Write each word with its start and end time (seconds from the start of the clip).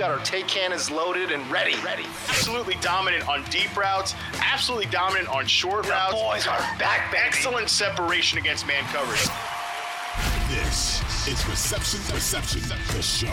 We've 0.00 0.08
got 0.08 0.18
our 0.18 0.24
take 0.24 0.48
cannons 0.48 0.90
loaded 0.90 1.30
and 1.30 1.46
ready. 1.50 1.74
Ready. 1.84 2.06
Absolutely 2.30 2.76
dominant 2.80 3.28
on 3.28 3.44
deep 3.50 3.76
routes, 3.76 4.14
absolutely 4.40 4.86
dominant 4.86 5.28
on 5.28 5.44
short 5.44 5.84
The 5.84 5.90
routes. 5.90 6.14
boys 6.14 6.46
are 6.46 6.58
back, 6.78 7.12
baby. 7.12 7.22
Excellent 7.26 7.68
separation 7.68 8.38
against 8.38 8.66
man 8.66 8.82
coverage. 8.84 9.28
This 10.48 11.02
is 11.28 11.46
Reception 11.46 12.00
Perception, 12.08 12.62
the 12.62 13.02
show. 13.02 13.26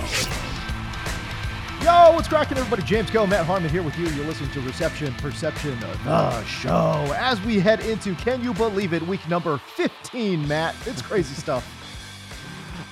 Yo, 1.86 2.14
what's 2.14 2.28
cracking, 2.28 2.58
everybody? 2.58 2.84
James 2.84 3.10
Koh, 3.12 3.26
Matt 3.26 3.46
Harmon 3.46 3.70
here 3.70 3.82
with 3.82 3.98
you. 3.98 4.10
You're 4.10 4.26
listening 4.26 4.52
to 4.52 4.60
Reception 4.60 5.14
Perception, 5.14 5.80
the 5.80 6.44
show. 6.44 7.16
As 7.18 7.42
we 7.44 7.62
head 7.62 7.80
into, 7.86 8.14
can 8.16 8.44
you 8.44 8.54
believe 8.54 8.92
it, 8.92 9.02
week 9.04 9.26
number 9.30 9.58
15, 9.78 10.46
Matt? 10.46 10.76
It's 10.86 11.02
crazy 11.02 11.34
stuff. 11.34 11.77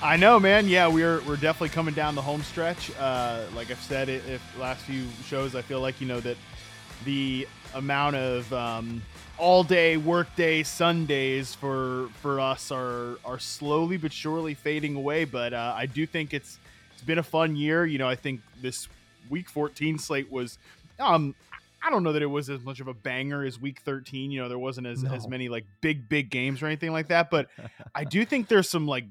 I 0.06 0.14
know, 0.16 0.38
man. 0.38 0.68
Yeah, 0.68 0.86
we're 0.86 1.20
we're 1.22 1.34
definitely 1.34 1.70
coming 1.70 1.92
down 1.92 2.14
the 2.14 2.22
home 2.22 2.40
stretch. 2.42 2.92
Uh, 2.96 3.42
like 3.56 3.72
I've 3.72 3.82
said, 3.82 4.08
it, 4.08 4.22
if 4.28 4.40
last 4.56 4.82
few 4.82 5.04
shows, 5.24 5.56
I 5.56 5.62
feel 5.62 5.80
like 5.80 6.00
you 6.00 6.06
know 6.06 6.20
that 6.20 6.36
the 7.04 7.48
amount 7.74 8.14
of 8.14 8.52
um, 8.52 9.02
all 9.36 9.64
day 9.64 9.96
work 9.96 10.28
day 10.36 10.62
Sundays 10.62 11.56
for 11.56 12.08
for 12.22 12.38
us 12.38 12.70
are 12.70 13.18
are 13.24 13.40
slowly 13.40 13.96
but 13.96 14.12
surely 14.12 14.54
fading 14.54 14.94
away. 14.94 15.24
But 15.24 15.52
uh, 15.52 15.74
I 15.76 15.86
do 15.86 16.06
think 16.06 16.32
it's 16.32 16.60
it's 16.92 17.02
been 17.02 17.18
a 17.18 17.24
fun 17.24 17.56
year. 17.56 17.84
You 17.84 17.98
know, 17.98 18.08
I 18.08 18.14
think 18.14 18.42
this 18.62 18.86
week 19.28 19.48
14 19.50 19.98
slate 19.98 20.30
was. 20.30 20.56
Um, 21.00 21.34
I 21.82 21.90
don't 21.90 22.04
know 22.04 22.12
that 22.12 22.22
it 22.22 22.26
was 22.26 22.48
as 22.48 22.62
much 22.62 22.78
of 22.78 22.86
a 22.86 22.94
banger 22.94 23.44
as 23.44 23.60
week 23.60 23.80
13. 23.80 24.30
You 24.30 24.40
know, 24.40 24.48
there 24.48 24.58
wasn't 24.58 24.86
as, 24.86 25.04
as 25.04 25.28
many 25.28 25.48
like 25.48 25.64
big, 25.80 26.08
big 26.08 26.30
games 26.30 26.60
or 26.60 26.66
anything 26.66 26.90
like 26.90 27.08
that. 27.08 27.30
But 27.30 27.48
I 27.94 28.02
do 28.02 28.24
think 28.24 28.48
there's 28.48 28.68
some 28.68 28.88
like 28.88 29.04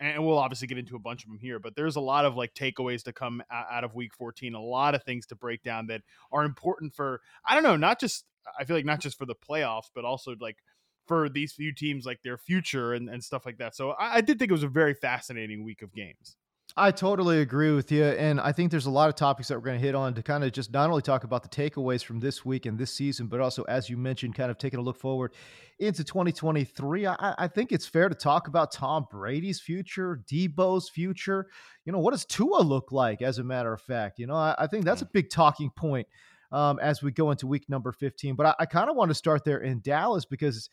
and 0.00 0.24
we'll 0.24 0.38
obviously 0.38 0.68
get 0.68 0.78
into 0.78 0.96
a 0.96 1.00
bunch 1.00 1.24
of 1.24 1.30
them 1.30 1.38
here, 1.38 1.58
but 1.58 1.74
there's 1.74 1.96
a 1.96 2.00
lot 2.00 2.24
of 2.24 2.36
like 2.36 2.54
takeaways 2.54 3.02
to 3.04 3.12
come 3.12 3.42
out 3.50 3.84
of 3.84 3.94
week 3.94 4.14
14, 4.14 4.54
a 4.54 4.60
lot 4.60 4.94
of 4.94 5.02
things 5.02 5.26
to 5.26 5.34
break 5.34 5.62
down 5.62 5.86
that 5.88 6.02
are 6.32 6.44
important 6.44 6.94
for, 6.94 7.20
I 7.44 7.54
don't 7.54 7.64
know, 7.64 7.76
not 7.76 8.00
just, 8.00 8.24
I 8.58 8.64
feel 8.64 8.76
like 8.76 8.84
not 8.84 9.00
just 9.00 9.18
for 9.18 9.26
the 9.26 9.34
playoffs, 9.34 9.90
but 9.94 10.04
also 10.04 10.34
like 10.40 10.58
for 11.06 11.28
these 11.28 11.52
few 11.52 11.72
teams, 11.72 12.06
like 12.06 12.22
their 12.22 12.38
future 12.38 12.92
and, 12.92 13.08
and 13.08 13.24
stuff 13.24 13.44
like 13.44 13.58
that. 13.58 13.74
So 13.74 13.90
I, 13.92 14.16
I 14.16 14.20
did 14.20 14.38
think 14.38 14.50
it 14.50 14.54
was 14.54 14.62
a 14.62 14.68
very 14.68 14.94
fascinating 14.94 15.64
week 15.64 15.82
of 15.82 15.92
games. 15.92 16.36
I 16.78 16.92
totally 16.92 17.40
agree 17.40 17.72
with 17.72 17.90
you. 17.90 18.04
And 18.04 18.40
I 18.40 18.52
think 18.52 18.70
there's 18.70 18.86
a 18.86 18.90
lot 18.90 19.08
of 19.08 19.16
topics 19.16 19.48
that 19.48 19.56
we're 19.56 19.64
going 19.64 19.80
to 19.80 19.84
hit 19.84 19.96
on 19.96 20.14
to 20.14 20.22
kind 20.22 20.44
of 20.44 20.52
just 20.52 20.72
not 20.72 20.88
only 20.88 21.02
talk 21.02 21.24
about 21.24 21.42
the 21.42 21.48
takeaways 21.48 22.04
from 22.04 22.20
this 22.20 22.44
week 22.44 22.66
and 22.66 22.78
this 22.78 22.94
season, 22.94 23.26
but 23.26 23.40
also, 23.40 23.64
as 23.64 23.90
you 23.90 23.96
mentioned, 23.96 24.36
kind 24.36 24.50
of 24.50 24.58
taking 24.58 24.78
a 24.78 24.82
look 24.82 24.96
forward 24.96 25.34
into 25.80 26.04
2023. 26.04 27.06
I, 27.06 27.34
I 27.36 27.48
think 27.48 27.72
it's 27.72 27.86
fair 27.86 28.08
to 28.08 28.14
talk 28.14 28.46
about 28.46 28.70
Tom 28.70 29.06
Brady's 29.10 29.60
future, 29.60 30.22
Debo's 30.30 30.88
future. 30.88 31.48
You 31.84 31.92
know, 31.92 31.98
what 31.98 32.12
does 32.12 32.24
Tua 32.24 32.62
look 32.62 32.92
like, 32.92 33.22
as 33.22 33.38
a 33.38 33.44
matter 33.44 33.72
of 33.72 33.80
fact? 33.80 34.20
You 34.20 34.28
know, 34.28 34.36
I, 34.36 34.54
I 34.58 34.66
think 34.68 34.84
that's 34.84 35.02
a 35.02 35.06
big 35.06 35.30
talking 35.30 35.70
point 35.70 36.06
um, 36.52 36.78
as 36.78 37.02
we 37.02 37.10
go 37.10 37.32
into 37.32 37.48
week 37.48 37.68
number 37.68 37.90
15. 37.90 38.36
But 38.36 38.46
I, 38.46 38.54
I 38.60 38.66
kind 38.66 38.88
of 38.88 38.94
want 38.94 39.10
to 39.10 39.16
start 39.16 39.44
there 39.44 39.58
in 39.58 39.80
Dallas 39.80 40.24
because 40.24 40.70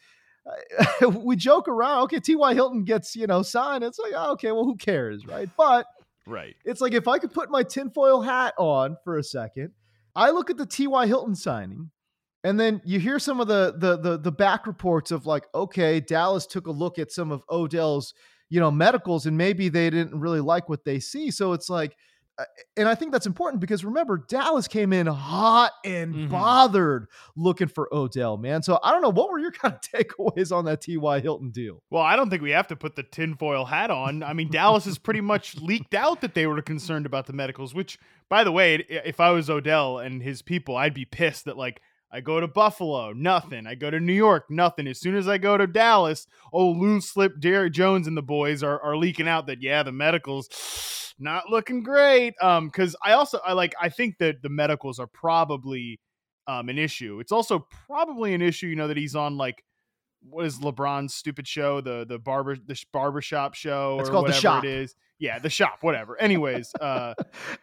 uh, 1.02 1.10
we 1.10 1.36
joke 1.36 1.68
around. 1.68 2.04
Okay, 2.04 2.20
T.Y. 2.20 2.54
Hilton 2.54 2.84
gets, 2.84 3.16
you 3.16 3.28
know, 3.28 3.42
signed. 3.42 3.84
It's 3.84 4.00
like, 4.00 4.14
oh, 4.16 4.34
okay, 4.34 4.52
well, 4.52 4.66
who 4.66 4.76
cares, 4.76 5.26
right? 5.26 5.50
But 5.58 5.88
Right. 6.28 6.56
it's 6.66 6.81
like 6.81 6.94
if 6.94 7.08
I 7.08 7.19
could 7.19 7.34
put 7.34 7.52
my 7.52 7.63
tinfoil 7.63 8.22
hat 8.22 8.53
on 8.58 8.97
for 9.03 9.18
a 9.18 9.24
second, 9.24 9.72
I 10.16 10.31
look 10.31 10.50
at 10.50 10.58
the 10.58 10.66
T.Y. 10.66 11.08
Hilton 11.08 11.36
signing, 11.36 11.91
and 12.44 12.59
then 12.59 12.81
you 12.86 13.00
hear 13.00 13.19
some 13.19 13.40
of 13.40 13.47
the 13.47 13.75
the 13.78 13.97
the, 13.97 14.18
the 14.18 14.31
back 14.31 14.66
reports 14.66 15.12
of 15.12 15.25
like, 15.25 15.46
okay, 15.53 16.00
Dallas 16.00 16.46
took 16.46 16.68
a 16.68 16.72
look 16.72 16.97
at 16.97 17.12
some 17.12 17.31
of 17.31 17.44
Odell's, 17.50 18.13
you 18.50 18.59
know, 18.59 18.72
medicals, 18.72 19.25
and 19.25 19.38
maybe 19.38 19.69
they 19.69 19.90
didn't 19.90 20.19
really 20.19 20.41
like 20.41 20.69
what 20.69 20.86
they 20.86 21.00
see. 21.00 21.31
So 21.31 21.53
it's 21.53 21.69
like, 21.69 21.96
and 22.75 22.88
I 22.90 22.96
think 22.96 23.12
that's 23.13 23.25
important 23.25 23.62
because 23.62 23.85
remember, 23.85 24.18
Dallas 24.18 24.68
came 24.68 24.91
in 24.91 25.07
hot 25.07 25.72
and 25.85 26.13
Mhm. 26.13 26.29
bothered 26.29 27.07
looking 27.35 27.68
for 27.68 27.88
Odell, 27.94 28.35
man. 28.38 28.62
So 28.62 28.78
I 28.84 28.91
don't 28.91 29.01
know 29.01 29.09
what 29.12 29.29
were 29.31 29.40
your 29.40 29.51
kind 29.62 29.73
of 29.73 29.79
takeaways 29.81 30.56
on 30.56 30.66
that 30.66 30.81
T.Y. 30.81 31.19
Hilton 31.22 31.51
deal. 31.51 31.81
Well, 31.90 32.03
I 32.03 32.16
don't 32.16 32.29
think 32.29 32.41
we 32.41 32.51
have 32.51 32.68
to 32.68 32.75
put 32.75 32.95
the 32.95 33.03
tinfoil 33.03 33.66
hat 33.66 33.90
on. 33.91 34.22
I 34.24 34.34
mean, 34.34 34.50
Dallas 34.50 34.85
has 34.85 34.97
pretty 34.97 35.22
much 35.22 35.56
leaked 35.62 35.94
out 35.95 36.22
that 36.22 36.34
they 36.34 36.45
were 36.47 36.62
concerned 36.62 37.06
about 37.06 37.25
the 37.28 37.34
medicals, 37.34 37.74
which, 37.74 37.97
by 38.29 38.44
the 38.44 38.51
way, 38.51 38.75
if 38.90 39.19
I 39.19 39.31
was 39.31 39.50
Odell 39.50 40.00
and 40.00 40.22
his 40.22 40.41
people, 40.41 40.75
I'd 40.75 40.94
be 40.94 41.06
pissed 41.06 41.45
that, 41.45 41.57
like, 41.57 41.81
I 42.12 42.22
go 42.22 42.40
to 42.40 42.47
Buffalo, 42.47 43.12
nothing. 43.13 43.68
I 43.68 43.75
go 43.75 43.90
to 43.90 44.00
New 44.00 44.13
York, 44.13 44.45
nothing. 44.50 44.88
As 44.88 45.00
soon 45.00 45.16
as 45.16 45.28
I 45.28 45.38
go 45.38 45.57
to 45.57 45.68
Dallas, 45.68 46.28
oh, 46.53 46.69
loose 46.72 47.09
slip, 47.12 47.40
Derrick 47.40 47.74
Jones 47.74 48.07
and 48.07 48.16
the 48.16 48.22
boys 48.22 48.63
are, 48.63 48.79
are 48.81 48.95
leaking 48.95 49.28
out 49.28 49.47
that, 49.47 49.62
yeah, 49.62 49.84
the 49.84 49.91
medicals 49.91 50.47
not 51.20 51.50
looking 51.50 51.84
great. 51.84 52.34
Um, 52.42 52.68
because 52.68 52.96
I 53.03 53.14
also, 53.14 53.40
I 53.46 53.53
like, 53.53 53.74
I 53.81 53.90
think 53.90 54.18
that 54.20 54.42
the 54.42 54.50
medicals 54.50 55.00
are 55.00 55.08
probably 55.08 56.00
um 56.48 56.70
an 56.70 56.78
issue. 56.78 57.20
It's 57.20 57.31
also 57.31 57.66
probably 57.88 58.34
an 58.34 58.42
issue, 58.42 58.68
you 58.68 58.76
know, 58.76 58.88
that 58.88 58.98
he's 58.98 59.16
on 59.16 59.38
like 59.38 59.64
what 60.28 60.46
is 60.46 60.58
LeBron's 60.59 61.14
stupid 61.14 61.48
show, 61.48 61.81
the 61.81 62.06
the 62.08 62.18
barber 62.20 62.56
the 62.56 62.75
sh- 62.75 62.86
barbershop 62.92 63.54
show 63.54 63.98
It's 64.00 64.09
or 64.09 64.12
called 64.12 64.25
The 64.25 64.30
whatever 64.30 64.42
Shop. 64.42 64.64
it 64.64 64.70
is. 64.70 64.96
Yeah, 65.18 65.40
the 65.40 65.50
shop, 65.50 65.78
whatever. 65.81 66.20
Anyways, 66.20 66.74
uh 66.81 67.14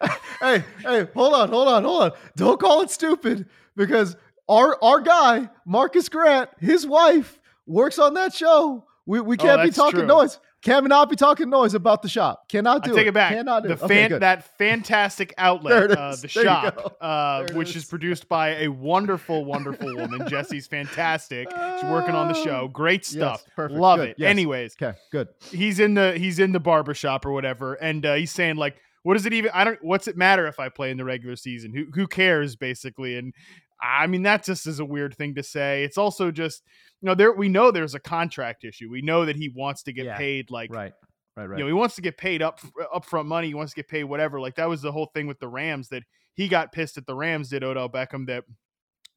hey, 0.41 0.65
hey, 0.82 1.06
hold 1.15 1.35
on, 1.35 1.49
hold 1.50 1.69
on, 1.69 1.85
hold 1.85 2.03
on. 2.05 2.12
Don't 2.37 2.59
call 2.61 2.81
it 2.82 2.91
stupid 2.91 3.47
because 3.76 4.17
our 4.49 4.76
our 4.82 5.00
guy, 5.00 5.49
Marcus 5.67 6.09
Grant, 6.09 6.50
his 6.59 6.87
wife 6.87 7.41
works 7.67 7.99
on 7.99 8.15
that 8.15 8.32
show. 8.35 8.85
We 9.06 9.21
we 9.21 9.37
can't 9.37 9.59
be 9.59 9.62
Oh, 9.62 9.65
that's 9.67 9.76
talking 9.76 10.00
true. 10.00 10.09
noise. 10.09 10.38
Cannot 10.62 11.11
be 11.11 11.17
talking 11.17 11.50
noise 11.50 11.75
about 11.75 12.03
the 12.03 12.09
shop. 12.09 12.49
Cannot 12.49 12.85
do 12.85 12.93
I 12.93 12.94
take 12.97 13.06
it 13.09 13.14
back. 13.14 13.32
Cannot 13.35 13.64
do 13.64 13.69
the 13.69 13.75
it. 13.75 13.82
Okay, 13.82 13.94
fan 13.94 14.09
good. 14.11 14.23
that 14.23 14.44
fantastic 14.59 15.35
outlet, 15.38 15.91
it 15.91 15.99
uh, 15.99 16.12
the 16.14 16.29
There 16.32 16.44
shop, 16.44 16.97
uh, 17.00 17.49
which 17.53 17.70
is. 17.70 17.76
is 17.76 17.85
produced 17.87 18.29
by 18.29 18.50
a 18.62 18.69
wonderful, 18.69 19.44
wonderful 19.44 19.94
woman. 19.97 20.26
Jesse's 20.29 20.67
fantastic. 20.69 21.50
She's 21.50 21.91
working 21.91 22.14
on 22.14 22.29
the 22.29 22.35
show. 22.35 22.69
Great 22.69 23.05
stuff. 23.05 23.43
Yes, 23.44 23.53
perfect. 23.56 23.81
Love 23.81 23.99
Good. 23.99 24.09
it. 24.11 24.17
Yes. 24.19 24.31
Anyways, 24.31 24.76
Okay, 24.81 24.97
good. 25.11 25.29
he's 25.50 25.81
in 25.81 25.94
the 25.94 26.17
he's 26.17 26.38
in 26.38 26.53
the 26.53 26.61
barbershop 26.61 27.26
or 27.26 27.32
whatever 27.32 27.75
and 27.75 28.06
uh, 28.06 28.14
he's 28.14 28.31
saying 28.31 28.56
like 28.56 28.76
what 29.03 29.14
does 29.14 29.26
it 29.26 29.32
even 29.32 29.50
i 29.53 29.64
don't 29.64 29.82
what's 29.82 30.06
it 30.06 30.17
matter 30.17 30.47
if 30.47 30.61
i 30.61 30.69
play 30.69 30.91
in 30.91 30.97
the 30.97 31.05
regular 31.05 31.35
season 31.35 31.73
who 31.75 31.87
who 31.93 32.06
cares 32.06 32.55
basically 32.55 33.17
and 33.17 33.35
i 33.82 34.06
mean 34.06 34.23
that 34.23 34.44
just 34.44 34.67
is 34.67 34.79
a 34.79 34.84
weird 34.84 35.14
thing 35.14 35.34
to 35.34 35.43
say 35.43 35.82
it's 35.84 35.99
also 35.99 36.31
just 36.31 36.62
you 37.00 37.06
know 37.06 37.14
there 37.14 37.32
we 37.32 37.49
know 37.49 37.70
there's 37.70 37.94
a 37.94 38.00
contract 38.00 38.64
issue 38.64 38.88
we 38.90 39.02
know 39.02 39.26
that 39.26 39.37
he 39.37 39.49
wants 39.55 39.82
to 39.82 39.93
get 39.93 40.06
Yeah, 40.06 40.17
paid 40.17 40.50
like 40.50 40.73
Right. 40.73 40.93
right, 41.37 41.46
right. 41.46 41.58
You 41.58 41.64
know, 41.64 41.69
he 41.69 41.73
wants 41.75 41.96
to 41.96 42.02
get 42.02 42.17
paid 42.17 42.43
up 42.43 42.61
upfront 42.94 43.26
money. 43.26 43.49
He 43.49 43.55
wants 43.55 43.73
to 43.73 43.76
get 43.76 43.88
paid 43.88 44.05
whatever. 44.05 44.40
Like 44.40 44.55
that 44.56 44.69
was 44.69 44.82
the 44.82 44.93
whole 44.93 45.11
thing 45.14 45.26
with 45.26 45.40
the 45.40 45.49
Rams 45.49 45.88
that 45.88 46.02
he 46.34 46.49
got 46.49 46.73
pissed 46.73 46.96
at 46.96 47.06
the 47.06 47.14
Rams 47.14 47.49
did 47.49 47.64
Odell 47.64 47.88
Beckham 47.88 48.26
that 48.26 48.44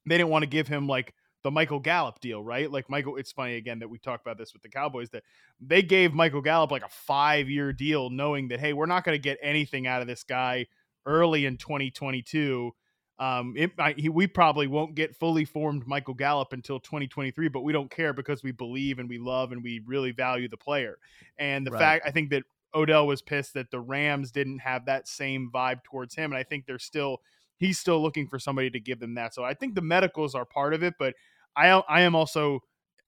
they 0.06 0.18
didn't 0.18 0.30
want 0.30 0.42
to 0.42 0.48
give 0.48 0.66
him 0.68 0.86
like 0.86 1.14
the 1.42 1.50
Michael 1.50 1.78
Gallup 1.78 2.18
deal, 2.20 2.42
right? 2.42 2.70
Like 2.70 2.90
Michael, 2.90 3.16
it's 3.16 3.32
funny 3.32 3.54
again 3.54 3.78
that 3.78 3.88
we 3.88 3.98
talk 3.98 4.20
about 4.20 4.36
this 4.38 4.52
with 4.52 4.62
the 4.62 4.68
Cowboys 4.68 5.10
that 5.10 5.22
they 5.60 5.82
gave 5.82 6.12
Michael 6.12 6.40
Gallup 6.40 6.72
like 6.72 6.84
a 6.84 6.88
five 6.88 7.48
year 7.48 7.72
deal, 7.72 8.10
knowing 8.10 8.48
that 8.48 8.60
hey, 8.60 8.72
we're 8.72 8.86
not 8.86 9.04
going 9.04 9.14
to 9.16 9.22
get 9.22 9.38
anything 9.42 9.86
out 9.86 10.00
of 10.02 10.08
this 10.08 10.24
guy 10.24 10.66
early 11.06 11.46
in 11.46 11.56
2022. 11.56 12.72
Um, 13.18 13.54
it, 13.56 13.72
I, 13.78 13.92
he, 13.96 14.08
we 14.10 14.26
probably 14.26 14.66
won't 14.66 14.94
get 14.94 15.16
fully 15.16 15.44
formed 15.46 15.86
Michael 15.86 16.14
Gallup 16.14 16.52
until 16.52 16.78
2023, 16.80 17.48
but 17.48 17.62
we 17.62 17.72
don't 17.72 17.90
care 17.90 18.12
because 18.12 18.42
we 18.42 18.52
believe 18.52 18.98
and 18.98 19.08
we 19.08 19.18
love 19.18 19.52
and 19.52 19.62
we 19.62 19.80
really 19.86 20.12
value 20.12 20.48
the 20.48 20.56
player. 20.58 20.98
And 21.38 21.66
the 21.66 21.70
Right. 21.70 21.72
fact, 21.72 22.04
I 22.06 22.10
think 22.10 22.30
that 22.30 22.42
Odell 22.74 23.06
was 23.06 23.22
pissed 23.22 23.54
that 23.54 23.70
the 23.70 23.80
Rams 23.80 24.32
didn't 24.32 24.58
have 24.58 24.84
that 24.86 25.08
same 25.08 25.50
vibe 25.52 25.82
towards 25.84 26.14
him, 26.14 26.32
and 26.32 26.38
I 26.38 26.42
think 26.42 26.66
they're 26.66 26.78
still 26.78 27.18
he's 27.58 27.78
still 27.78 28.02
looking 28.02 28.28
for 28.28 28.38
somebody 28.38 28.68
to 28.70 28.80
give 28.80 29.00
them 29.00 29.14
that. 29.14 29.32
So 29.32 29.42
I 29.42 29.54
think 29.54 29.74
the 29.74 29.80
medicals 29.80 30.34
are 30.34 30.44
part 30.44 30.74
of 30.74 30.82
it, 30.82 30.94
but 30.98 31.14
I 31.56 31.68
I 31.88 32.02
am 32.02 32.14
also 32.14 32.60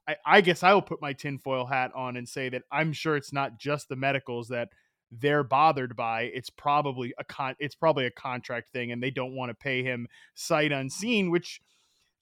I, 0.06 0.16
I 0.24 0.40
guess 0.40 0.62
I 0.62 0.72
will 0.72 0.82
put 0.82 1.02
my 1.02 1.12
tinfoil 1.12 1.66
hat 1.66 1.92
on 1.94 2.16
and 2.16 2.28
say 2.28 2.48
that 2.48 2.62
I'm 2.72 2.92
sure 2.92 3.16
it's 3.16 3.32
not 3.32 3.58
just 3.58 3.88
the 3.88 3.96
medicals 3.96 4.48
that 4.48 4.70
they're 5.10 5.42
bothered 5.44 5.96
by. 5.96 6.22
It's 6.34 6.50
probably 6.50 7.14
a 7.18 7.24
con 7.24 7.54
it's 7.58 7.74
probably 7.74 8.06
a 8.06 8.10
contract 8.10 8.68
thing 8.70 8.92
and 8.92 9.02
they 9.02 9.10
don't 9.10 9.34
want 9.34 9.50
to 9.50 9.54
pay 9.54 9.82
him 9.82 10.06
sight 10.34 10.70
unseen, 10.72 11.30
which 11.30 11.60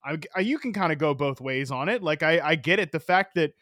I, 0.04 0.18
I 0.36 0.40
you 0.40 0.58
can 0.58 0.72
kind 0.72 0.92
of 0.92 0.98
go 0.98 1.14
both 1.14 1.40
ways 1.40 1.70
on 1.70 1.88
it. 1.88 2.02
Like 2.02 2.22
I, 2.22 2.40
I 2.40 2.54
get 2.54 2.78
it. 2.78 2.92
The 2.92 3.00
fact 3.00 3.34
that 3.34 3.52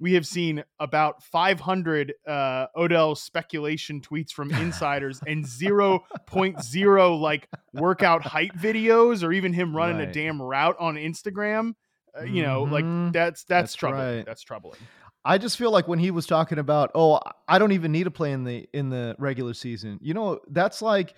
we 0.00 0.14
have 0.14 0.26
seen 0.26 0.64
about 0.80 1.22
500 1.22 2.12
uh, 2.26 2.66
Odell 2.76 3.14
speculation 3.14 4.00
tweets 4.00 4.32
from 4.32 4.50
insiders 4.52 5.20
and 5.26 5.44
0.0 5.44 7.20
like 7.20 7.48
workout 7.72 8.22
hype 8.22 8.52
videos 8.54 9.22
or 9.22 9.32
even 9.32 9.52
him 9.52 9.74
running 9.74 10.00
a 10.00 10.12
damn 10.12 10.40
route 10.42 10.76
on 10.78 10.96
Instagram. 10.96 11.74
Uh, 12.18 12.24
you 12.24 12.42
know, 12.42 12.62
like 12.64 12.84
Mhm. 12.84 13.12
that's 13.12 13.44
that's, 13.44 13.72
That's 13.72 13.74
troubling. 13.74 14.16
right. 14.18 14.26
That's 14.26 14.42
troubling. 14.42 14.78
I 15.24 15.38
just 15.38 15.56
feel 15.56 15.70
like 15.70 15.88
when 15.88 15.98
he 15.98 16.10
was 16.10 16.26
talking 16.26 16.58
about, 16.58 16.90
oh, 16.94 17.18
I 17.48 17.58
don't 17.58 17.72
even 17.72 17.92
need 17.92 18.04
to 18.04 18.10
play 18.10 18.32
in 18.32 18.44
the 18.44 18.68
in 18.72 18.90
the 18.90 19.16
regular 19.18 19.54
season. 19.54 19.98
You 20.02 20.14
know, 20.14 20.40
that's 20.50 20.82
like 20.82 21.14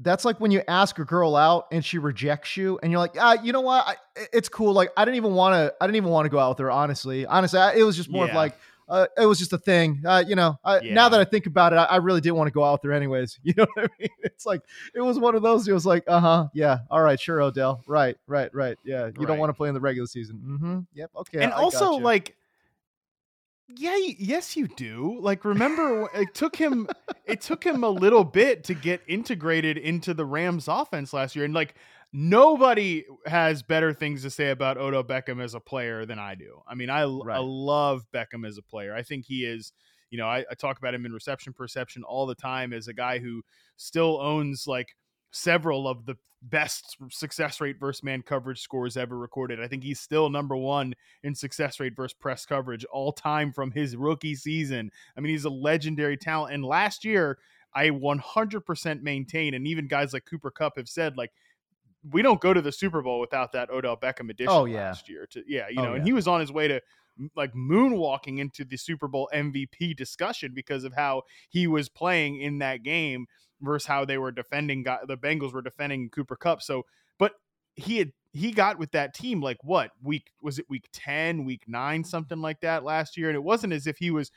that's 0.00 0.24
like 0.24 0.40
when 0.40 0.50
you 0.50 0.62
ask 0.68 0.98
a 0.98 1.04
girl 1.04 1.36
out 1.36 1.66
and 1.72 1.84
she 1.84 1.98
rejects 1.98 2.56
you, 2.56 2.78
and 2.82 2.90
you're 2.92 2.98
like, 3.00 3.16
ah, 3.18 3.36
you 3.42 3.52
know 3.52 3.60
what? 3.60 3.86
I, 3.86 3.96
it's 4.32 4.48
cool. 4.48 4.72
Like 4.72 4.90
I 4.96 5.04
didn't 5.04 5.16
even 5.16 5.34
want 5.34 5.54
to. 5.54 5.74
I 5.80 5.86
didn't 5.86 5.96
even 5.96 6.10
want 6.10 6.26
to 6.26 6.30
go 6.30 6.38
out 6.38 6.50
with 6.50 6.58
her. 6.58 6.70
Honestly, 6.70 7.26
honestly, 7.26 7.58
I, 7.58 7.74
it 7.74 7.82
was 7.82 7.96
just 7.96 8.10
more 8.10 8.24
of 8.28 8.34
like. 8.34 8.56
Uh, 8.88 9.06
it 9.16 9.24
was 9.24 9.38
just 9.38 9.52
a 9.54 9.58
thing, 9.58 10.02
uh, 10.04 10.22
you 10.26 10.34
know. 10.34 10.58
I, 10.64 10.80
Yeah. 10.80 10.92
Now 10.94 11.08
that 11.08 11.18
I 11.18 11.24
think 11.24 11.46
about 11.46 11.72
it, 11.72 11.76
I, 11.76 11.96
really 11.96 12.20
didn't 12.20 12.34
want 12.36 12.48
to 12.48 12.52
go 12.52 12.62
out 12.62 12.72
with 12.72 12.82
her 12.82 12.92
anyways. 12.92 13.38
You 13.44 13.54
know 13.56 13.64
what 13.72 13.84
I 13.86 13.88
mean? 13.98 14.10
It's 14.22 14.44
like 14.44 14.60
it 14.92 15.00
was 15.00 15.18
one 15.18 15.34
of 15.34 15.40
those. 15.42 15.66
It 15.66 15.72
was 15.72 15.86
like, 15.86 16.02
uh 16.08 16.20
huh, 16.20 16.48
yeah, 16.52 16.80
all 16.90 17.00
right, 17.00 17.18
sure, 17.18 17.40
Odell, 17.40 17.80
right, 17.86 18.18
right, 18.26 18.52
right, 18.54 18.76
yeah. 18.84 19.06
You 19.06 19.12
Right. 19.16 19.28
don't 19.28 19.38
want 19.38 19.48
to 19.50 19.54
play 19.54 19.68
in 19.68 19.74
the 19.74 19.80
regular 19.80 20.06
season. 20.08 20.42
Mm-hmm. 20.44 20.78
Yep. 20.94 21.10
Okay. 21.16 21.42
and 21.42 21.52
also 21.52 21.92
like 21.92 22.36
yeah 23.68 23.96
yes 24.18 24.56
you 24.56 24.68
do. 24.68 25.18
Like 25.20 25.44
remember 25.44 26.08
it 26.14 26.34
took 26.34 26.56
him 26.56 26.88
it 27.26 27.40
took 27.40 27.64
him 27.64 27.84
a 27.84 27.88
little 27.88 28.24
bit 28.24 28.64
to 28.64 28.74
get 28.74 29.02
integrated 29.08 29.78
into 29.78 30.14
the 30.14 30.24
rams 30.24 30.68
offense 30.68 31.12
last 31.12 31.34
year 31.36 31.44
and 31.44 31.54
like 31.54 31.74
nobody 32.12 33.04
has 33.26 33.62
better 33.62 33.94
things 33.94 34.22
to 34.22 34.30
say 34.30 34.50
about 34.50 34.76
Odell 34.76 35.02
Beckham 35.04 35.42
as 35.42 35.54
a 35.54 35.60
player 35.60 36.04
than 36.04 36.18
i 36.18 36.34
do. 36.34 36.60
I 36.68 36.74
mean 36.74 36.90
i, 36.90 37.04
Right. 37.04 37.38
love 37.38 38.04
beckham 38.14 38.46
as 38.46 38.58
a 38.58 38.62
player. 38.62 38.94
I 38.94 39.02
think 39.02 39.24
he 39.26 39.44
is 39.44 39.72
you 40.10 40.18
know 40.18 40.26
I, 40.26 40.44
I 40.50 40.54
talk 40.54 40.78
about 40.78 40.94
him 40.94 41.06
in 41.06 41.12
reception 41.12 41.52
perception 41.54 42.02
all 42.02 42.26
the 42.26 42.34
time 42.34 42.72
as 42.72 42.88
a 42.88 42.92
guy 42.94 43.18
who 43.18 43.42
still 43.76 44.20
owns 44.20 44.66
like 44.66 44.94
several 45.32 45.88
of 45.88 46.06
the 46.06 46.16
best 46.42 46.96
success 47.10 47.60
rate 47.60 47.78
versus 47.78 48.02
man 48.02 48.20
coverage 48.22 48.60
scores 48.60 48.96
ever 48.96 49.16
recorded. 49.16 49.60
I 49.60 49.68
think 49.68 49.82
he's 49.84 50.00
still 50.00 50.28
number 50.28 50.56
one 50.56 50.94
in 51.22 51.34
success 51.34 51.78
rate 51.80 51.94
versus 51.96 52.14
press 52.14 52.44
coverage 52.46 52.84
all 52.86 53.12
time 53.12 53.52
from 53.52 53.70
his 53.70 53.96
rookie 53.96 54.34
season. 54.34 54.90
I 55.16 55.20
mean, 55.20 55.30
he's 55.30 55.44
a 55.44 55.50
legendary 55.50 56.16
talent. 56.16 56.54
And 56.54 56.64
last 56.64 57.04
year, 57.04 57.38
I 57.74 57.90
100% 57.90 59.02
maintain, 59.02 59.54
and 59.54 59.66
even 59.66 59.86
guys 59.86 60.12
like 60.12 60.24
Cooper 60.26 60.50
Kupp 60.50 60.76
have 60.76 60.88
said, 60.88 61.16
like, 61.16 61.32
we 62.10 62.20
don't 62.20 62.40
go 62.40 62.52
to 62.52 62.60
the 62.60 62.72
Super 62.72 63.00
Bowl 63.00 63.20
without 63.20 63.52
that 63.52 63.70
Odell 63.70 63.96
Beckham 63.96 64.28
edition 64.28 64.52
Oh, 64.52 64.64
yeah. 64.64 64.88
last 64.88 65.08
year. 65.08 65.26
To 65.30 65.42
yeah, 65.46 65.68
you 65.70 65.80
Oh, 65.80 65.84
know, 65.84 65.94
and 65.94 66.04
he 66.04 66.12
was 66.12 66.26
on 66.26 66.40
his 66.40 66.50
way 66.50 66.66
to 66.66 66.80
like 67.36 67.52
moonwalking 67.54 68.38
into 68.38 68.64
the 68.64 68.76
Super 68.76 69.08
Bowl 69.08 69.28
MVP 69.34 69.96
discussion 69.96 70.52
because 70.54 70.84
of 70.84 70.94
how 70.94 71.22
he 71.48 71.66
was 71.66 71.88
playing 71.88 72.40
in 72.40 72.58
that 72.58 72.82
game 72.82 73.26
versus 73.60 73.86
how 73.86 74.04
they 74.04 74.18
were 74.18 74.32
defending 74.32 74.84
the 75.06 75.16
Bengals 75.16 75.52
were 75.52 75.62
defending 75.62 76.10
Cooper 76.10 76.36
Kupp. 76.36 76.62
So, 76.62 76.84
but 77.18 77.32
he 77.76 77.98
had 77.98 78.12
he 78.32 78.50
got 78.50 78.78
with 78.78 78.92
that 78.92 79.14
team 79.14 79.40
like 79.40 79.58
what 79.62 79.90
week 80.02 80.30
was 80.40 80.58
it 80.58 80.64
week 80.68 80.88
10 80.92 81.44
week 81.44 81.64
9 81.66 82.02
something 82.02 82.40
like 82.40 82.60
that 82.60 82.82
last 82.82 83.16
year 83.16 83.28
and 83.28 83.36
it 83.36 83.42
wasn't 83.42 83.72
as 83.72 83.86
if 83.86 83.98
he 83.98 84.10
was 84.10 84.30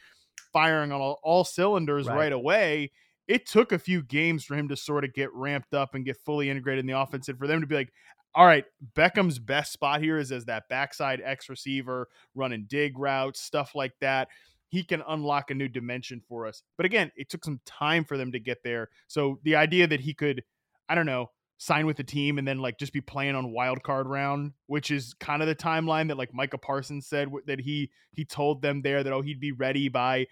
firing 0.52 0.92
on 0.92 1.00
all, 1.00 1.20
all 1.24 1.46
cylinders 1.46 2.08
right. 2.08 2.16
Right. 2.16 2.34
away 2.34 2.92
it 3.28 3.48
took 3.48 3.72
a 3.72 3.80
few 3.80 4.04
games 4.04 4.46
for 4.46 4.56
him 4.56 4.68
to 4.70 4.76
sort 4.76 5.04
of 5.04 5.14
get 5.14 5.34
ramped 5.34 5.74
up 5.74 5.96
and 5.96 6.06
get 6.06 6.18
fully 6.18 6.50
integrated 6.50 6.82
in 6.82 6.86
the 6.86 7.00
offense 7.00 7.28
and 7.28 7.38
for 7.38 7.48
them 7.48 7.62
to 7.62 7.68
be 7.68 7.76
like 7.76 7.92
all 8.36 8.46
right 8.46 8.66
beckham's 8.96 9.40
best 9.40 9.72
spot 9.72 10.02
here 10.02 10.18
is 10.18 10.32
as 10.32 10.46
that 10.46 10.68
backside 10.70 11.22
x 11.24 11.50
receiver 11.50 12.08
running 12.34 12.66
dig 12.68 12.98
routes 12.98 13.42
stuff 13.42 13.74
like 13.76 13.94
that. 14.02 14.28
He 14.68 14.84
can 14.84 15.04
unlock 15.08 15.52
a 15.52 15.54
new 15.54 15.70
dimension 15.70 16.22
for 16.28 16.48
us. 16.48 16.62
But 16.78 16.86
again 16.86 17.12
it 17.16 17.30
took 17.30 17.46
some 17.46 17.62
time 17.66 18.04
for 18.04 18.18
them 18.18 18.32
to 18.34 18.40
get 18.40 18.64
there. 18.64 18.90
So 19.08 19.40
the 19.44 19.56
idea 19.56 19.88
that 19.88 20.02
he 20.02 20.14
could 20.14 20.44
i 20.88 20.96
don't 20.96 21.06
know 21.06 21.30
sign 21.58 21.86
with 21.86 21.98
the 21.98 22.04
team 22.04 22.38
and 22.38 22.48
then 22.48 22.60
like 22.60 22.78
just 22.78 22.94
be 22.94 23.02
playing 23.02 23.36
on 23.36 23.52
wild 23.52 23.82
card 23.84 24.08
round, 24.08 24.52
which 24.68 24.92
is 24.92 25.14
kind 25.20 25.42
of 25.42 25.48
the 25.48 25.56
timeline 25.56 26.10
that 26.10 26.18
like 26.18 26.34
Micah 26.34 26.58
Parsons 26.58 27.08
said 27.08 27.30
that 27.48 27.60
he 27.60 27.92
he 28.12 28.26
told 28.26 28.62
them 28.62 28.82
there 28.82 29.04
that 29.04 29.14
oh 29.14 29.22
he'd 29.22 29.40
be 29.40 29.52
ready 29.52 29.90
by 29.90 30.28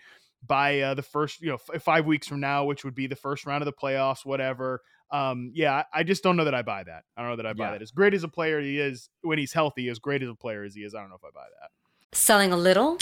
by 0.46 0.82
uh, 0.82 0.94
the 0.94 1.02
first 1.02 1.42
you 1.42 1.50
know 1.50 1.60
f- 1.74 1.82
five 1.82 2.06
weeks 2.06 2.28
from 2.28 2.40
now, 2.40 2.66
which 2.66 2.84
would 2.84 2.96
be 2.96 3.08
the 3.08 3.16
first 3.16 3.46
round 3.46 3.62
of 3.62 3.66
the 3.66 3.74
playoffs, 3.74 4.26
whatever. 4.26 4.82
Um, 5.14 5.52
yeah, 5.54 5.84
I 5.94 6.00
I 6.00 6.04
just 6.04 6.24
don't 6.24 6.36
know 6.36 6.44
that 6.46 6.56
I 6.56 6.64
buy 6.64 6.84
that. 6.84 7.04
I 7.16 7.22
don't 7.22 7.30
know 7.30 7.36
that 7.38 7.46
I 7.46 7.54
buy 7.54 7.66
Yeah. 7.66 7.72
that. 7.74 7.82
As 7.84 7.92
great 7.92 8.14
as 8.16 8.24
a 8.24 8.28
player 8.28 8.60
he 8.60 8.80
is 8.80 9.10
when 9.22 9.38
he's 9.38 9.54
healthy, 9.54 9.88
as 9.90 10.00
great 10.00 10.24
as 10.24 10.28
a 10.30 10.34
player 10.36 10.64
as 10.64 10.74
he 10.74 10.82
is, 10.82 10.96
I 10.96 11.00
don't 11.02 11.10
know 11.10 11.16
if 11.16 11.24
I 11.24 11.30
buy 11.34 11.46
that. 11.62 11.70
Selling 12.18 12.52
a 12.52 12.58
little 12.58 12.98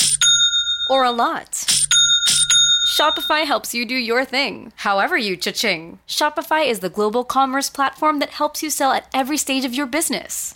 or 0.90 1.06
a 1.06 1.12
lot? 1.12 1.66
Shopify 2.98 3.46
helps 3.46 3.74
you 3.74 3.86
do 3.86 3.96
your 3.96 4.26
thing, 4.26 4.74
however 4.76 5.18
you 5.18 5.38
cha-ching. 5.38 6.00
Shopify 6.08 6.68
is 6.68 6.80
the 6.82 6.90
global 6.90 7.24
commerce 7.24 7.70
platform 7.70 8.20
that 8.20 8.32
helps 8.32 8.62
you 8.62 8.70
sell 8.70 8.92
at 8.92 9.08
every 9.14 9.38
stage 9.38 9.64
of 9.64 9.74
your 9.74 9.86
business. 9.86 10.56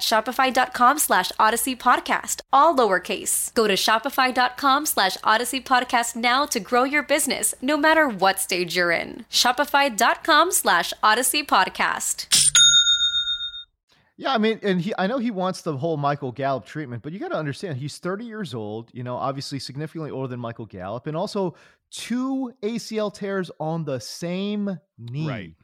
shopify.com 0.00 0.98
slash 0.98 1.32
odyssey 1.38 1.76
podcast, 1.76 2.40
all 2.52 2.74
lowercase. 2.74 3.54
Go 3.54 3.66
to 3.66 3.74
shopify.com 3.74 4.86
slash 4.86 5.16
odyssey 5.22 5.60
podcast 5.60 6.16
now 6.16 6.46
to 6.46 6.60
grow 6.60 6.84
your 6.84 7.02
business, 7.02 7.54
no 7.62 7.76
matter 7.76 8.08
what 8.08 8.40
stage 8.40 8.76
you're 8.76 8.90
in. 8.90 9.24
Shopify.com 9.30 10.52
slash 10.52 10.92
odyssey 11.02 11.42
podcast. 11.42 12.26
Yeah, 14.20 14.34
I 14.34 14.38
mean, 14.38 14.60
and 14.62 14.82
he, 14.82 14.92
I 14.98 15.06
know 15.06 15.16
he 15.16 15.30
wants 15.30 15.62
the 15.62 15.74
whole 15.74 15.96
Michael 15.96 16.30
Gallup 16.30 16.66
treatment, 16.66 17.02
but 17.02 17.14
you 17.14 17.18
got 17.18 17.28
to 17.28 17.36
understand, 17.36 17.78
he's 17.78 17.96
30 17.96 18.26
years 18.26 18.52
old, 18.52 18.90
you 18.92 19.02
know, 19.02 19.16
obviously 19.16 19.58
significantly 19.58 20.10
older 20.10 20.28
than 20.28 20.38
Michael 20.38 20.66
Gallup, 20.66 21.06
and 21.06 21.16
also 21.16 21.54
two 21.90 22.52
ACL 22.62 23.12
tears 23.14 23.50
on 23.58 23.84
the 23.84 23.98
same 23.98 24.78
knee. 24.98 25.26
Right. 25.26 25.54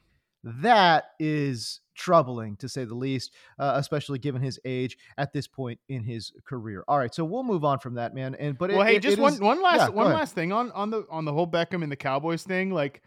That 0.63 1.07
is 1.19 1.81
troubling 1.97 2.57
to 2.59 2.69
say 2.69 2.85
the 2.85 2.95
least, 2.95 3.33
uh, 3.59 3.73
especially 3.77 4.19
given 4.21 4.41
his 4.41 4.61
age 4.65 4.97
at 5.19 5.33
this 5.33 5.49
point 5.49 5.81
in 5.89 6.05
his 6.05 6.33
career. 6.47 6.85
All 6.87 6.99
right, 6.99 7.13
so 7.13 7.25
we'll 7.25 7.43
move 7.43 7.65
on 7.65 7.81
from 7.81 7.95
that, 7.95 8.15
man. 8.15 8.37
And 8.37 8.57
but 8.57 8.71
well, 8.71 8.83
it, 8.83 8.87
hey, 8.87 8.97
it- 8.97 9.03
just 9.03 9.19
it 9.19 9.21
one 9.21 9.33
is- 9.33 9.41
one 9.41 9.61
last 9.61 9.79
yeah, 9.79 9.89
one 9.89 10.13
last 10.13 10.35
thing 10.35 10.53
on 10.53 10.71
on 10.73 10.91
the 10.91 11.05
on 11.11 11.25
the 11.25 11.33
whole 11.33 11.47
Beckham 11.49 11.83
and 11.83 11.91
the 11.91 11.97
Cowboys 11.97 12.43
thing, 12.45 12.71
like. 12.71 13.03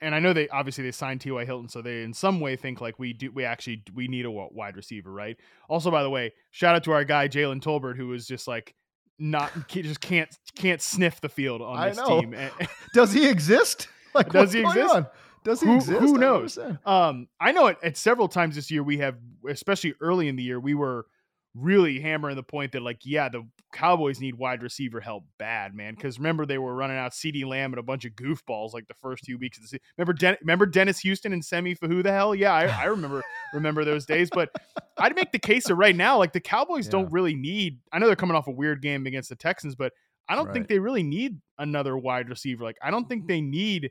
And 0.00 0.14
I 0.14 0.18
know 0.18 0.32
they 0.32 0.48
obviously 0.48 0.82
they 0.84 0.90
signed 0.90 1.20
T.Y. 1.20 1.44
Hilton, 1.44 1.68
so 1.68 1.80
they 1.80 2.02
in 2.02 2.12
some 2.12 2.40
way 2.40 2.56
think 2.56 2.80
like 2.80 2.98
we 2.98 3.12
do. 3.12 3.30
We 3.30 3.44
actually 3.44 3.84
we 3.94 4.08
need 4.08 4.24
a 4.24 4.30
wide 4.30 4.76
receiver, 4.76 5.10
right? 5.12 5.36
Also, 5.68 5.90
by 5.90 6.02
the 6.02 6.10
way, 6.10 6.32
shout 6.50 6.74
out 6.74 6.82
to 6.84 6.92
our 6.92 7.04
guy 7.04 7.28
Jalen 7.28 7.62
Tolbert, 7.62 7.96
who 7.96 8.08
was 8.08 8.26
just 8.26 8.48
like 8.48 8.74
not 9.18 9.52
just 9.68 10.00
can't 10.00 10.28
can't 10.56 10.82
sniff 10.82 11.20
the 11.20 11.28
field 11.28 11.62
on 11.62 11.88
this 11.88 11.98
team. 12.08 12.34
Does 12.94 13.12
he 13.12 13.28
exist? 13.28 13.88
Like, 14.14 14.30
Does 14.30 14.52
he 14.52 14.60
exist? 14.60 14.94
on? 14.94 15.06
Does 15.44 15.60
he 15.60 15.66
who, 15.66 15.76
exist? 15.76 16.00
Who 16.00 16.18
knows? 16.18 16.58
Um, 16.86 17.28
I 17.40 17.52
know 17.52 17.66
it 17.66 17.76
at 17.82 17.96
several 17.96 18.28
times 18.28 18.54
this 18.56 18.70
year 18.70 18.82
we 18.82 18.98
have, 18.98 19.16
especially 19.48 19.94
early 20.00 20.28
in 20.28 20.36
the 20.36 20.42
year, 20.42 20.58
we 20.58 20.74
were 20.74 21.06
really 21.54 22.00
hammering 22.00 22.34
the 22.34 22.42
point 22.42 22.72
that 22.72 22.82
like, 22.82 22.98
yeah, 23.04 23.28
the 23.28 23.46
Cowboys 23.72 24.20
need 24.20 24.34
wide 24.34 24.60
receiver 24.62 25.00
help 25.00 25.24
bad, 25.38 25.72
man. 25.74 25.94
Because 25.94 26.18
remember 26.18 26.46
they 26.46 26.58
were 26.58 26.74
running 26.74 26.96
out 26.96 27.12
CeeDee 27.12 27.44
Lamb 27.46 27.72
and 27.72 27.78
a 27.78 27.82
bunch 27.82 28.04
of 28.04 28.12
goofballs 28.14 28.72
like 28.72 28.88
the 28.88 28.94
first 28.94 29.24
few 29.24 29.38
weeks 29.38 29.58
of 29.58 29.62
the 29.62 29.68
season. 29.68 29.80
Remember, 29.96 30.12
Den- 30.14 30.36
remember 30.40 30.66
Dennis 30.66 30.98
Houston 31.00 31.32
and 31.32 31.44
Simi 31.44 31.76
Fehoko 31.76 32.02
the 32.02 32.10
hell? 32.10 32.34
Yeah, 32.34 32.52
I, 32.54 32.64
I 32.66 32.84
remember 32.86 33.22
remember 33.54 33.84
those 33.84 34.04
days. 34.06 34.30
But 34.32 34.50
I'd 34.98 35.14
make 35.14 35.30
the 35.30 35.38
case 35.38 35.68
that 35.68 35.76
right 35.76 35.94
now, 35.94 36.18
like 36.18 36.32
the 36.32 36.40
Cowboys 36.40 36.86
Yeah. 36.86 36.92
don't 36.92 37.12
really 37.12 37.36
need. 37.36 37.78
I 37.92 37.98
know 38.00 38.06
they're 38.06 38.16
coming 38.16 38.34
off 38.36 38.48
a 38.48 38.52
weird 38.52 38.82
game 38.82 39.06
against 39.06 39.28
the 39.28 39.36
Texans, 39.36 39.76
but 39.76 39.92
I 40.28 40.34
don't 40.34 40.46
Right. 40.46 40.54
think 40.54 40.68
they 40.68 40.78
really 40.80 41.02
need 41.04 41.38
another 41.58 41.96
wide 41.96 42.30
receiver. 42.30 42.64
Like 42.64 42.78
I 42.82 42.90
don't 42.90 43.08
think 43.08 43.28
they 43.28 43.40
need 43.42 43.90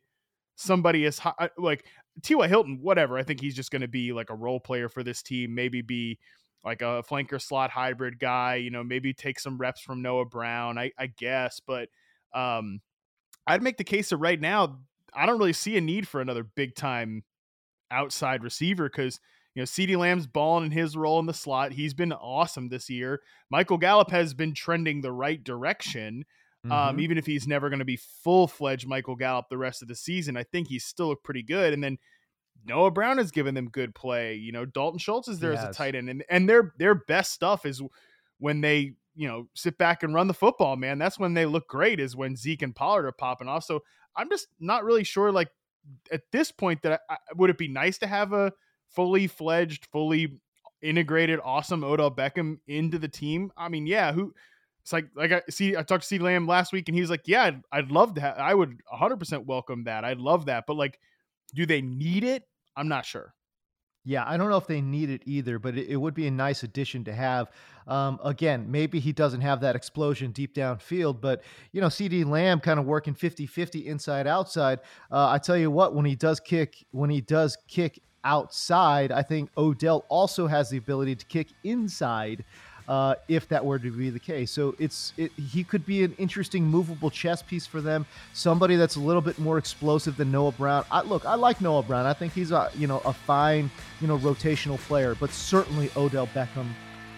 somebody 0.56 1.06
is 1.06 1.20
like 1.58 1.86
T.Y. 2.22 2.48
Hilton, 2.48 2.80
whatever. 2.82 3.18
I 3.18 3.24
think 3.24 3.42
he's 3.42 3.56
just 3.56 3.72
going 3.72 3.82
to 3.82 3.88
be 3.88 4.14
like 4.14 4.30
a 4.30 4.36
role 4.36 4.60
player 4.60 4.90
for 4.90 5.04
this 5.04 5.22
team, 5.22 5.56
maybe 5.56 5.82
be 5.82 6.20
like 6.64 6.82
a 6.82 7.04
flanker 7.10 7.42
slot 7.42 7.72
hybrid 7.72 8.20
guy, 8.20 8.56
you 8.56 8.70
know, 8.70 8.84
maybe 8.84 9.14
take 9.14 9.40
some 9.40 9.58
reps 9.58 9.82
from 9.82 10.02
Noah 10.02 10.26
Brown, 10.26 10.78
I, 10.78 10.92
I 10.98 11.08
guess. 11.08 11.60
But 11.66 11.90
um, 12.34 12.80
I'd 13.46 13.64
make 13.64 13.78
the 13.78 13.84
case 13.84 14.10
that 14.10 14.18
right 14.18 14.40
now, 14.40 14.80
I 15.14 15.26
don't 15.26 15.40
really 15.40 15.54
see 15.54 15.78
a 15.78 15.82
need 15.82 16.08
for 16.08 16.22
another 16.22 16.44
big 16.44 16.76
time 16.76 17.24
outside 17.92 18.44
receiver 18.44 18.90
because, 18.90 19.20
you 19.54 19.62
know, 19.62 19.66
CeeDee 19.66 19.98
Lamb's 19.98 20.26
balling 20.26 20.66
in 20.66 20.72
his 20.72 20.96
role 20.96 21.20
in 21.20 21.26
the 21.26 21.34
slot. 21.34 21.74
He's 21.74 21.94
been 21.94 22.14
awesome 22.14 22.70
this 22.70 22.90
year. 22.90 23.22
Michael 23.52 23.78
Gallup 23.78 24.10
has 24.12 24.34
been 24.34 24.54
trending 24.54 25.02
the 25.02 25.12
right 25.12 25.44
direction. 25.44 26.26
Um, 26.70 26.98
Mhm. 26.98 27.02
even 27.02 27.18
if 27.18 27.26
he's 27.26 27.48
never 27.48 27.70
going 27.70 27.80
to 27.80 27.86
be 27.86 27.98
full 27.98 28.48
fledged 28.48 28.88
Michael 28.88 29.16
Gallup 29.16 29.48
the 29.50 29.58
rest 29.58 29.82
of 29.82 29.88
the 29.90 29.96
season, 29.96 30.38
I 30.38 30.44
think 30.44 30.68
he's 30.70 30.86
still 30.86 31.08
looked 31.10 31.24
pretty 31.26 31.44
good. 31.44 31.74
And 31.74 31.84
then 31.84 31.98
Noah 32.66 32.92
Brown 32.92 33.18
has 33.18 33.32
given 33.32 33.56
them 33.56 33.70
good 33.70 33.94
play. 33.96 34.36
You 34.36 34.52
know, 34.52 34.66
Dalton 34.66 35.00
Schultz 35.00 35.28
is 35.28 35.40
there 35.40 35.52
as 35.54 35.64
a 35.64 35.68
Yes. 35.68 35.78
tight 35.78 35.96
end, 35.96 36.10
and 36.10 36.24
and 36.30 36.48
their 36.50 36.74
their 36.78 36.96
best 36.96 37.34
stuff 37.34 37.66
is 37.66 37.82
when 38.40 38.62
they 38.62 38.94
you 39.16 39.28
know 39.28 39.50
sit 39.56 39.78
back 39.78 40.04
and 40.04 40.14
run 40.14 40.28
the 40.28 40.34
football. 40.34 40.76
Man, 40.78 40.98
that's 40.98 41.20
when 41.20 41.34
they 41.34 41.46
look 41.46 41.68
great. 41.68 42.00
Is 42.00 42.16
when 42.16 42.36
Zeke 42.36 42.62
and 42.62 42.76
Pollard 42.76 43.06
are 43.06 43.12
popping 43.12 43.48
off. 43.50 43.64
So 43.66 43.84
I'm 44.16 44.30
just 44.30 44.48
not 44.60 44.84
really 44.86 45.04
sure. 45.04 45.32
Like 45.32 45.50
at 46.12 46.22
this 46.32 46.52
point, 46.52 46.82
that 46.84 47.02
I, 47.10 47.18
would 47.36 47.50
it 47.50 47.58
be 47.58 47.68
nice 47.68 47.98
to 48.00 48.08
have 48.08 48.32
a 48.34 48.54
fully 48.90 49.28
fledged, 49.28 49.88
fully 49.92 50.40
integrated, 50.82 51.40
awesome 51.44 51.84
Odell 51.84 52.12
Beckham 52.12 52.60
into 52.68 53.00
the 53.00 53.08
team? 53.10 53.52
I 53.58 53.68
mean, 53.70 53.86
yeah, 53.88 54.14
who? 54.14 54.34
It's 54.84 54.94
like 54.94 55.08
like 55.16 55.32
I 55.32 55.42
see. 55.50 55.76
I 55.76 55.84
talked 55.84 56.04
to 56.04 56.08
C 56.08 56.20
Lamb 56.20 56.46
last 56.46 56.74
week, 56.74 56.90
and 56.90 56.96
he 56.96 57.02
was 57.02 57.10
like, 57.10 57.26
"Yeah, 57.26 57.44
I'd, 57.44 57.62
I'd 57.72 57.92
love 57.92 58.14
to. 58.16 58.22
have 58.22 58.38
I 58.38 58.54
would 58.54 58.82
100 58.90 59.18
percent 59.18 59.46
welcome 59.46 59.86
that. 59.86 60.04
I'd 60.04 60.20
love 60.20 60.46
that. 60.48 60.66
But 60.68 60.76
like, 60.76 61.00
do 61.56 61.66
they 61.66 61.82
need 61.82 62.24
it? 62.24 62.44
I'm 62.76 62.90
not 62.90 63.06
sure. 63.06 63.34
Yeah, 64.06 64.26
I 64.28 64.36
don't 64.36 64.50
know 64.50 64.58
if 64.58 64.68
they 64.68 64.82
need 64.82 65.10
it 65.10 65.22
either, 65.26 65.60
but 65.60 65.78
it, 65.78 65.88
it 65.88 65.96
would 65.96 66.14
be 66.14 66.28
a 66.28 66.32
nice 66.32 66.64
addition 66.64 67.06
to 67.06 67.14
have. 67.14 67.50
Um, 67.88 68.20
again, 68.24 68.70
maybe 68.70 69.00
he 69.00 69.14
doesn't 69.14 69.40
have 69.40 69.62
that 69.62 69.78
explosion 69.78 70.32
deep 70.32 70.54
downfield, 70.54 71.22
but, 71.22 71.42
you 71.72 71.80
know, 71.80 71.88
CeeDee 71.88 72.26
Lamb 72.26 72.60
kind 72.60 72.80
of 72.80 72.86
working 72.86 73.14
50 73.14 73.46
50 73.46 73.88
inside 73.88 74.28
outside. 74.28 74.80
Uh, 75.10 75.30
I 75.30 75.38
tell 75.38 75.56
you 75.56 75.72
what, 75.72 75.96
when 75.96 76.06
he 76.06 76.16
does 76.16 76.42
kick, 76.42 76.86
when 76.92 77.10
he 77.10 77.22
does 77.22 77.58
kick 77.70 78.02
outside, 78.26 79.14
I 79.14 79.22
think 79.22 79.50
Odell 79.58 80.06
also 80.10 80.48
has 80.48 80.70
the 80.70 80.78
ability 80.78 81.16
to 81.16 81.26
kick 81.26 81.48
inside. 81.64 82.44
Uh, 82.88 83.16
if 83.30 83.48
that 83.48 83.64
were 83.64 83.80
to 83.80 83.90
be 83.92 84.10
the 84.10 84.20
case, 84.20 84.52
so 84.52 84.76
it's 84.78 85.14
it, 85.16 85.32
he 85.34 85.64
could 85.64 85.86
be 85.86 86.04
an 86.04 86.14
interesting 86.18 86.66
movable 86.66 87.10
chess 87.10 87.42
piece 87.42 87.66
for 87.66 87.80
them. 87.80 88.06
Somebody 88.34 88.76
that's 88.76 88.98
a 88.98 89.00
little 89.00 89.22
bit 89.22 89.40
more 89.40 89.58
explosive 89.58 90.18
than 90.18 90.32
Noah 90.32 90.52
Brown. 90.52 90.84
I, 90.92 91.02
look, 91.02 91.26
I 91.26 91.36
like 91.36 91.62
Noah 91.62 91.84
Brown. 91.84 92.06
I 92.06 92.12
think 92.12 92.34
he's 92.34 92.52
a 92.52 92.70
you 92.76 92.88
know 92.88 93.00
a 93.06 93.14
fine 93.14 93.72
you 94.02 94.08
know 94.08 94.18
rotational 94.18 94.78
player, 94.78 95.16
but 95.16 95.30
certainly 95.30 95.90
Odell 95.96 96.28
Beckham 96.28 96.68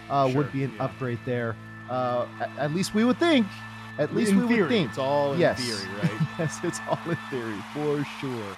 uh, 0.08 0.28
Sure, 0.28 0.36
would 0.36 0.52
be 0.52 0.64
an 0.64 0.72
yeah. 0.76 0.84
upgrade 0.84 1.18
there. 1.24 1.56
Uh, 1.90 2.26
at, 2.40 2.50
at 2.58 2.74
least 2.74 2.94
we 2.94 3.04
would 3.04 3.18
think. 3.18 3.46
At 3.98 4.14
least 4.14 4.32
in 4.32 4.42
we 4.42 4.48
theory, 4.48 4.60
would 4.60 4.68
think. 4.68 4.88
it's 4.90 4.98
all 4.98 5.32
in 5.32 5.40
yes. 5.40 5.58
theory, 5.60 5.94
right? 6.02 6.28
yes, 6.38 6.58
it's 6.62 6.80
all 6.88 6.98
in 7.08 7.16
theory 7.30 7.58
for 7.72 8.04
sure. 8.20 8.56